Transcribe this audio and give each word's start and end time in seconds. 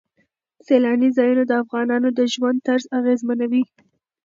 سیلاني 0.65 1.09
ځایونه 1.17 1.43
د 1.47 1.51
افغانانو 1.63 2.09
د 2.17 2.19
ژوند 2.33 2.57
طرز 2.67 2.83
اغېزمنوي. 2.99 3.63